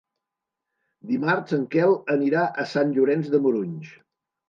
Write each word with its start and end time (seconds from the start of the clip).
Dimarts 1.09 1.55
en 1.59 1.69
Quel 1.77 1.95
anirà 2.17 2.49
a 2.65 2.69
Sant 2.75 2.99
Llorenç 2.99 3.33
de 3.37 3.47
Morunys. 3.49 3.97